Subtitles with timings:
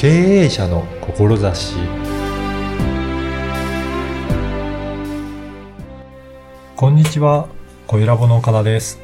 [0.00, 1.74] 経営者の志
[6.74, 7.50] こんにちは、
[7.86, 8.98] 小ラボの岡田です。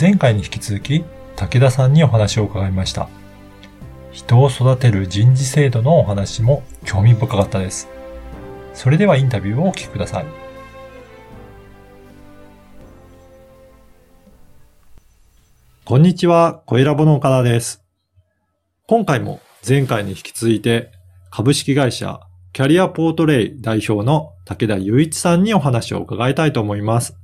[0.00, 1.04] 前回に引き続き、
[1.34, 3.08] 武田さんにお話を伺いました。
[4.12, 7.88] 人を育てる人事制度のお話も興味深かったです。
[8.72, 10.26] それではインタビューをお聞きください。
[15.84, 17.81] こんにちは、小ラボの岡田です。
[18.92, 20.92] 今回も前回に引き続いて、
[21.30, 22.20] 株式会社
[22.52, 27.16] キャリアポートレイ代表の武田雄一さんにお話を伺いたいと思います。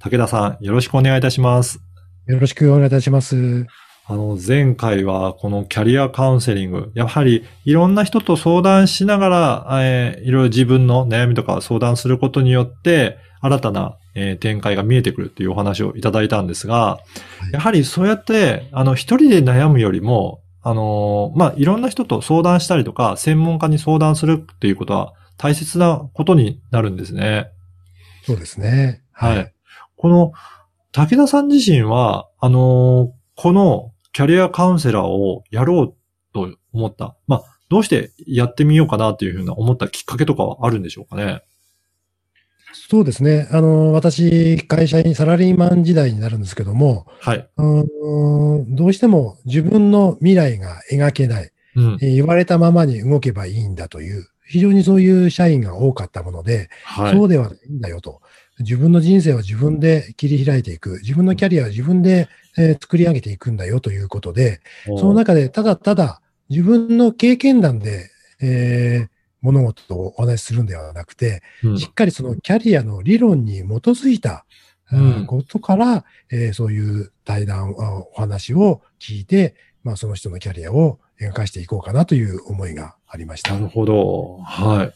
[0.00, 1.80] 武田さん、よろしくお願いいたします。
[2.26, 3.66] よろしくお願いいたします。
[4.04, 16.98] あの、前回はこのキャリアカウンセリング、やはりいろんな人と相談しながら、えーいろいろ自分の悩みとか相談することによって、新たな、えー展開が見えてくるっていうお話をいただいたんですが、
[17.48, 27.50] いやはりそうやって、あの、一人で悩むよりも、あのーまあ、いろんな人と相談したりとか、専門家に相談するっていうことは大切なことになるんですね。
[28.24, 29.02] そうですね。
[29.12, 29.52] はい。。
[29.96, 30.32] この、
[30.92, 35.94] 武田さん自身は、あのーこのキャリアカウンセラーをやろう
[36.32, 37.16] と思った。
[37.26, 41.42] まあ、どうしてやってみようかなっていうふうな思ったきっかけとかはあるんでしょうかね？
[42.88, 43.48] そうですね。
[43.50, 47.48] あの、私、会社員、サラリーマン時代になるんですけども、はい。
[47.56, 51.98] うーんどうしても自分の未来が描けない、うん。
[52.02, 57.16] えー言われたままに動けばいいんだという、非常にそういう社員が多かったもので、はい。
[57.16, 58.20] そうではないんだよと。
[58.60, 60.98] 自分の人生は自分で切り開いていく。
[61.02, 68.10] 自分のキャリアは自分で、えー作り上げていくんだよということで、その中でただただ自分の経験談で、
[68.42, 69.13] えー
[69.44, 74.46] 物事をお話しするんではなくて、うんしっかりそのキャリアの理論に基づいた、
[74.90, 83.54] うんことから、えーそういう対談、あお話を聞いて、まあ、その人のキャリアを描かしていこうかなという思いがありました。
[83.54, 84.38] なるほど。
[84.42, 84.92] はい。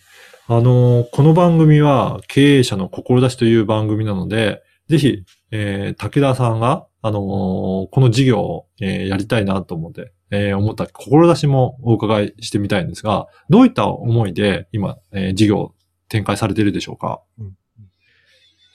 [0.51, 15.75] あの、この番組は経営者の志という番組なので、ぜひ、えー、武田さんが、あのーこの事業を、えーやりたいなと思って、えー思った志もお伺いしてみたいんですが、どういった思いで今、えー事業を
[16.09, 17.21] 展開されているでしょうか、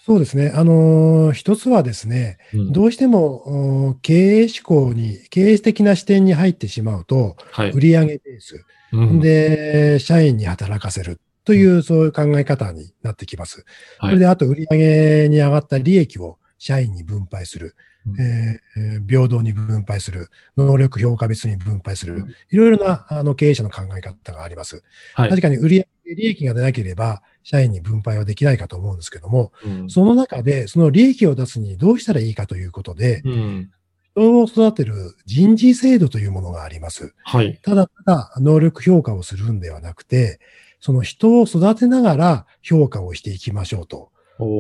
[0.06, 0.52] そうですね。
[0.54, 2.72] あのー一つはですね、うん。
[2.74, 7.72] どうしてもお経営志向に、経営的な視点に入ってしまうと、はい。
[7.72, 9.20] 売上ベース、うん。
[9.22, 13.66] で、社員に働かせるという、そういう考え方になってきます。
[13.98, 14.12] はい。
[14.12, 17.76] それで、あと、売上に上がった利益を社員に分配する、
[18.08, 24.82] うんえーえー平等に分配する、能力評価別に分配するうん、いろいろなあの経営者の考え方があります。
[25.14, 33.72] はい確かに売上利益が出なければ、社員に分配はできないかと思うんですけども、うんその中で、その利益を出すにどうしたらいいかということで、うん
[34.16, 37.14] 人を育てる人事制度というものがあります。
[37.24, 37.60] はい。
[37.62, 40.40] ただただ能力評価をするんではなくて、
[40.80, 44.13] その人を育てながら評価をしていきましょうと。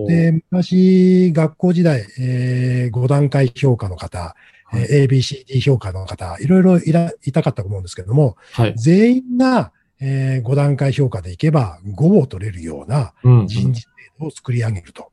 [0.07, 4.35] で、昔、学校時代、え5段階評価の方、
[4.66, 8.73] はいえー ABCD 評価の方、いろいろいらいたかったと思うんですけども、はい。
[8.75, 9.71] 全員が、
[10.01, 13.88] え5段階評価でいけば5を取れるようなうん人事制
[14.19, 15.11] 度を作り上げると。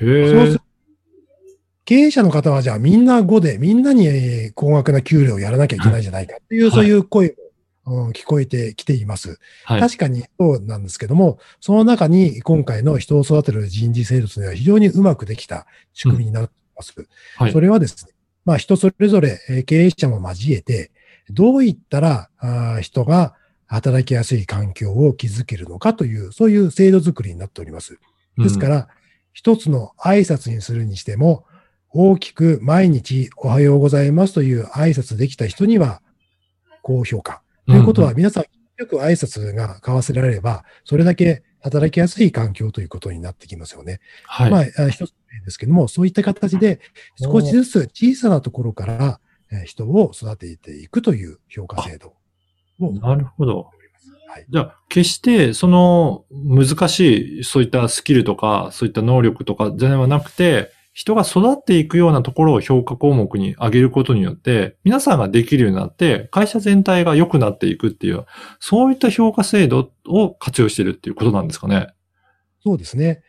[0.00, 0.60] へえそうする。
[1.84, 7.34] 経営者の方はじゃあみんな5で、みんなにえー高額な給料をやらなきゃいけないんじゃないかっていう、はいそういう声も、
[7.86, 9.38] うん聞こえてきています。
[9.64, 9.80] はい。
[9.80, 16.94] 確かにそうなんですけども、その中に今回の人を育てる人事制度というのは非常にうまくできた仕組みになっています。
[17.36, 17.60] はいそ。
[17.60, 18.12] れはですね、
[18.44, 20.92] まあ人それぞれえー経営者も交えて、
[21.30, 23.34] どういったらあー人が
[23.66, 27.98] 働きやすい環境を築けるのかという、そういう制度づくりになっております。
[28.36, 28.88] ですからら、
[29.32, 31.46] 一つの挨拶にするにしても、
[31.90, 36.00] 大きく毎日おはようございますという挨拶できた人には
[36.82, 37.41] 高評価。
[37.66, 38.44] ということは、皆さん
[38.78, 44.00] よく挨拶が交わせられれば、それだけ働きやすい環境ということになってきますよね。
[44.26, 44.50] はい。
[44.50, 45.14] まあ、あ一つ
[45.44, 46.80] ですけども、そういった形で
[47.22, 49.20] 少しずつ小さなところから
[49.52, 52.14] えー人を育てていくという評価制度
[52.80, 52.92] を。
[52.94, 53.70] なるほど。
[54.28, 54.46] はい。
[54.48, 68.26] じゃあ、決して、その、難しい、そういったスキルとか、そういった能力とかではなくて、人が育っていくようなところを評価項目に上げることによって、皆さんができるようになって、会社全体が良くなっていくっていう、
[68.60, 71.88] そういった評価制度を活用しているっていうことなんですかね。
[72.62, 73.22] そうですね。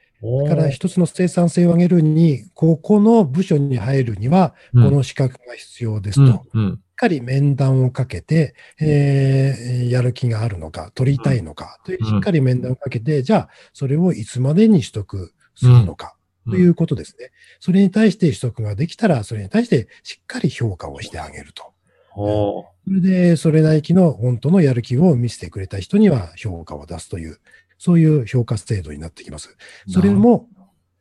[0.45, 6.33] だだから一つの生産性を上げるに、ここの部署に入るには、この資格が必要ですと。
[6.33, 6.79] しっうん、うん。
[6.95, 16.15] かり面談をかけて、えーやる気があるのか、取りたいのか、といううんしっかり面談をかけて、じゃあ、それをいつまでに取得するのか、
[16.49, 17.31] ということですね。
[17.59, 21.73] それに対して取得ができたら、それに対してしっかり評価をしてあげると。
[22.15, 27.39] それで、それなりきの本当のやる気を見せてくれた人には評価を出すという、
[27.77, 29.57] そういう評価制度になってきます。
[29.87, 30.47] それも、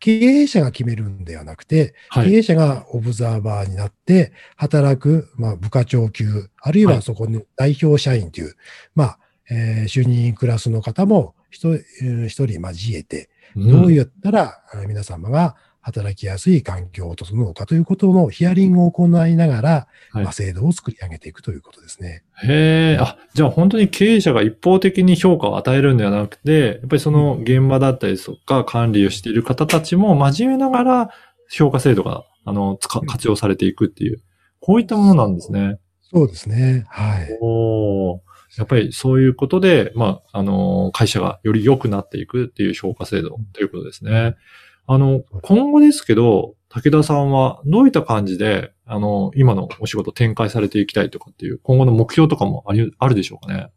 [0.02, 8.56] 経営者が決めるんではなくて、はい、経営者がオブザーバーになって働く、まあ、部下長級、あるいはそこに代表社員という、はい、
[8.96, 9.18] まあ、
[9.48, 22.22] えー、就任クラスの方も一人交えて、どうやったら皆様が働きやすい環境を整うかということのヒアリングを行いながら、はい、まあ、制度を作り上げていくということですね。
[22.44, 31.10] へえ、あ、じゃあ本当に経営者が一方的に評価を与えるんではなくて、やっぱりその現場だったりとか管理をしている方たちも交えながら
[31.50, 34.22] 評価制度が、あの、活用されていくっていう、
[34.60, 35.78] こういったものなんですね。
[36.00, 36.84] そうですね。
[36.88, 37.38] はい。
[37.40, 38.20] お
[38.56, 44.36] やっぱりそういうことで、まあ、あの、会社がより良くなっていくっていう評価制度ということですね。
[44.86, 53.68] あの、今後ですけど、武田さんはどういった感じで、あの、今のお仕事展開されていきたいとかっていう、今後の目標とかもあり、あるでしょうかね？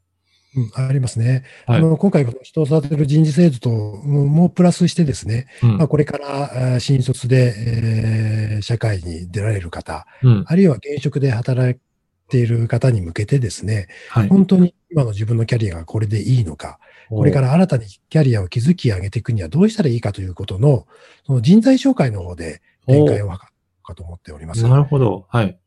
[0.57, 1.44] うん、ありますね。
[1.68, 11.78] はい、あの今回、人を育てる人事制度ともプラスしてですね、うん、まあ、これから新卒で、えー、社会に出られる方、うん、あるいは現職で働
[12.27, 16.80] いている方に向けてですね、はい、本当に今の自分のキャリアがこれでいいのか、
[17.10, 20.88] これから新たにキャリアを築き上げていくにはどうしたらいいかということの、
[21.25, 23.39] その人材紹介の方で展開を図る
[23.83, 24.68] かと思っております。
[24.68, 25.25] なるほど。
[25.30, 25.57] はい。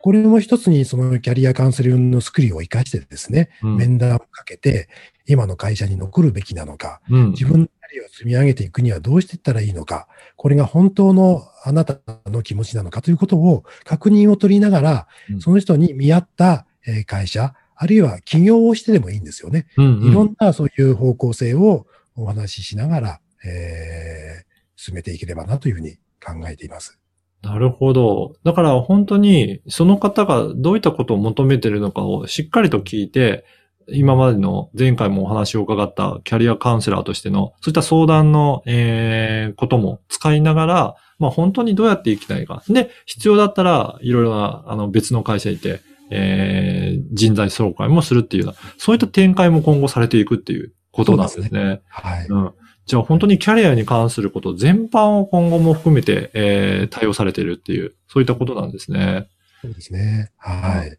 [0.00, 4.88] これも一つにそのキャリアカウンセリングのスクリーを活かしてですね、うん、面談をかけて、
[5.26, 16.66] 今の会社に残るべきなのか、うん、自分のキャリアを積み上げていくにはどうしていったらいいのか、これが本当のあなたの気持ちなのかということを確認を取りながら、うん、その人に見合った
[17.06, 19.66] 会社、あるいは起業をしてでもいいんですよね。
[19.76, 21.86] うんうん、いろんなそういう方向性を
[22.16, 24.44] お話ししながら、えー、
[24.76, 26.98] 進めていければなというふうに考えています。
[27.42, 28.34] なるほど。
[28.42, 33.44] だから本当にその方がどういったことを求めているのかをしっかりと聞いて、
[33.90, 42.62] 今までの前回もお話を伺ったキャリアカウンセラーとしての、そういった相談の、えー、ことも使いながら、まあ本当にどうやっていきたいか。
[42.68, 45.80] で、必要だったらいろいろなあの別の会社にいて、
[46.10, 51.48] えー、人材紹介もするっていうような、そういった展開も今後されていくっていうことなんですね。
[51.48, 52.26] すねはい。
[52.26, 52.52] うん。
[52.86, 59.28] じゃあ本当にキャリアに関すること全般を今後も含めて、えー、対応されているっていう、そういったことなんですね。
[59.60, 60.30] そうですね。
[60.38, 60.98] はい。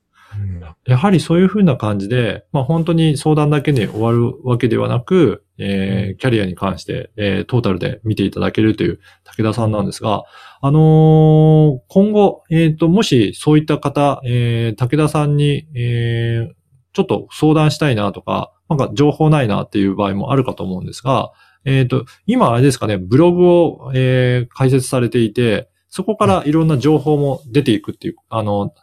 [0.85, 10.23] やはりそういうふうな感じで、まあ本当に相談だけに終わるわけではなく、えー、キャリアに関して、えー、トータルで見ていただけるという武田さんなんですが、
[10.61, 16.53] あのー、今後、えっ、ー、と、もしそういった方、えー、武田さんに、えー、
[16.93, 21.31] ちょっと相談したいなとか、なんか情報ないなっていう場合もあるかと思うんですが、
[21.65, 28.73] えっ、ー、と、今あれですかね、ブログを、えー、開設されていて、そこからいろんな情報も出ていくっていう、あの、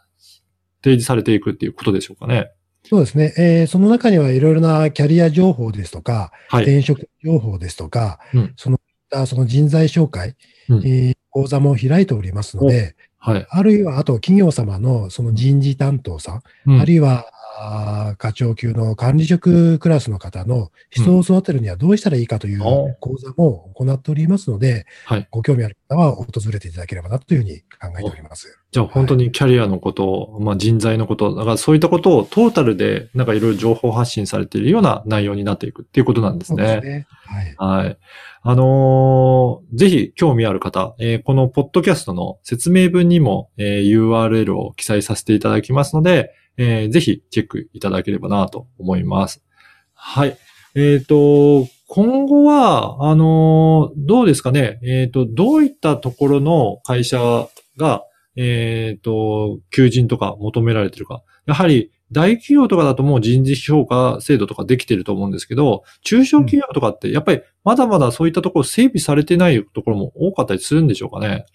[0.83, 2.51] 提示されていくっていうことでしょうかね。
[2.83, 3.33] そうですね。
[3.37, 8.79] えー、その中にはいろいろなキャリア情報ですとか、はい、転職情報ですとか、うん、その
[9.25, 10.35] その人材紹介、
[10.69, 17.25] うん、えー、講座も開いておりますので、はい、あるいは、あと企業様のその人事担当さん、うん、あるいは
[18.17, 22.59] 課長級の管理職クラスの方の人を育てるにはどうしたらいいかという
[22.99, 28.59] 講座も行っておりますので、はい、ご興味ある方は訪れていただければなというふうに考えております。
[28.71, 36.65] じゃあ本当にキャリアのこと、はい、まあ人材のこと、だからそういったことをトータルでなんかいろいろ情報発信されているような内容になっていくっていうことなんですね。
[36.65, 37.07] そうですね。
[37.25, 37.85] はい。
[37.85, 37.97] はい。
[38.43, 49.43] あのー、ぜひ興味ある方、えー、このポッドキャストの説明文にも、えー、URL を記載させていただきますので、えー、ぜひチェックいただければなと思います。
[49.93, 50.37] はい。
[50.75, 54.79] えっ、ー、と、今後は、あのー、どうですかね？
[54.83, 57.47] えっ、ー、と、どういったところの会社
[57.77, 58.03] が、
[58.35, 61.23] えっ、と、求人とか求められてるか。
[61.45, 71.45] やはり、大企業とかだともう人事評価制度とかできてると思うんですけど、中小企業とかってやっぱりまだまだそういったところ整備されてないところも多かったりするんでしょうかね？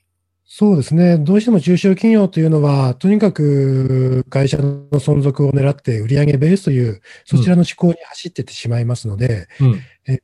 [0.54, 1.16] そうですね。
[1.16, 10.20] どうしても中小企業というのは、とにかく会社の存続を狙って売上ベースという、そちらの思考に走ってってしまいますので、うん、え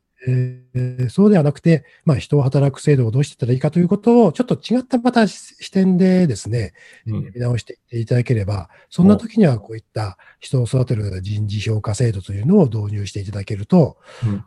[0.76, 6.74] ー、そうではなくて、まあ、人を働く制度をどうしていったらいいかということを、ちょっと違ったまた視点でですね、
[7.06, 13.96] うん、見直していただければ、そんな時にはこういった人を育てる人事評価制度というのを導入していただけると、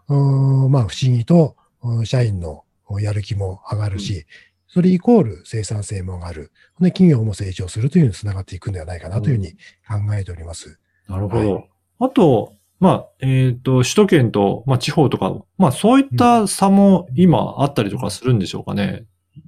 [0.08, 1.56] うん、まあ、不思議と
[2.04, 2.66] 社員の
[3.00, 4.28] やる気も上がるし、
[4.74, 6.51] それイコール生産性も上がる。
[6.80, 9.51] で、企業も成長するというのにつながっていくんではないかなというふうに
[10.08, 10.80] 考えております。
[11.08, 11.54] なるほど。
[11.56, 19.06] はい、あと、まあ、えっ、ー、と、首都圏と、まあ、地方とか、まあ、そういった差も今あったりとかするんでしょうかね。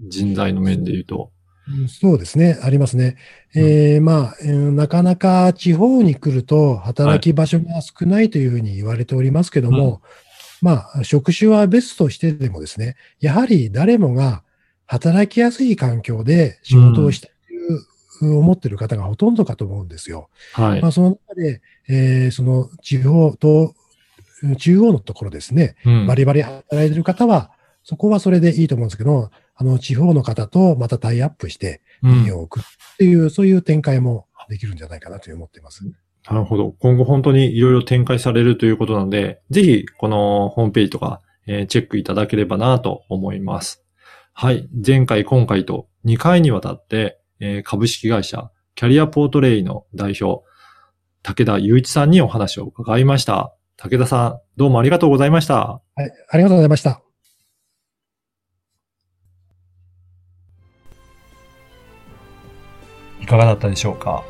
[0.07, 1.31] 人材の面で言うと。
[1.87, 3.15] そうですね、ありますね。
[3.55, 10.01] えー、まあ、なかなか地方に来ると働き場所が少ないというふうに言われておりますけども、はい
[10.63, 14.43] まあ、職種は別としてでもですね、やはり誰もが
[14.93, 20.29] 働きやすい環境で仕事をしたいという、思っている方がほとんどかと思うんですよ。
[20.53, 20.81] はい。
[20.81, 23.73] まあ、その中で、えー、その地方と、
[24.59, 27.51] 中央のところですね、うん、バリバリ働いている方は、
[27.83, 35.83] そこはそれでいいと思うんですけど、あの、地方の方とまたタイアップして、民を置くっていう、うん、そういう展開もできるんじゃないかなと思っています。
[36.29, 36.71] なるほど。
[36.79, 43.83] 今後本当にいろいろ展開されるということなので、ぜひこのホームページとか、えー、チェックいただければなと思います。
[44.35, 44.67] はい。
[44.85, 50.43] 前回、今回と2回にわたって、えー、株式会社キャリアポートレイの代表、
[51.21, 53.55] 武田雄一さんにお話を伺いました。
[53.77, 55.81] 武田さん、どうもありがとうございました。
[55.95, 57.01] はい、ありがとうございました。
[63.21, 64.23] いかがだったでしょうか？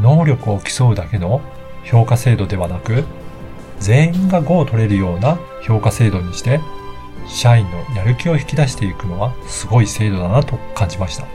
[0.00, 1.40] 能力を競うだけの
[1.84, 3.04] 評価制度ではなく、
[3.80, 6.60] 全員が5を取れるような評価制度にして、
[7.32, 11.26] 社員のやる気を引き出していくのはすごい制度だなと感じました。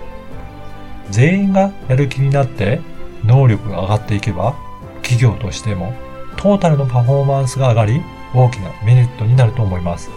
[1.10, 2.82] 全員がやる気になって
[3.26, 4.56] 能力が上がっていけば、
[5.02, 5.94] 企業としても
[6.38, 8.02] トータルのパフォーマンスが上がり、
[8.34, 10.12] 大きなメリットになると思います。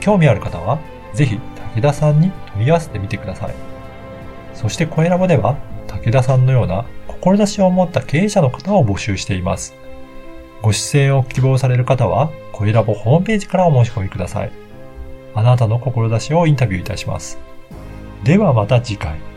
[0.00, 0.78] 興味ある方は、
[1.12, 1.38] ぜひ
[1.74, 3.54] 武田さんに問い合わせてみてください。
[4.54, 9.74] そしてコエラボでは、武田さんのような志を持った経営者の方を募集しています。
[10.62, 14.67] ご出演を希望される方は、コエラボホームページからお申し込みください。
[15.34, 17.38] あなたの志をインタビューいたします。
[18.24, 19.27] ではまた次回。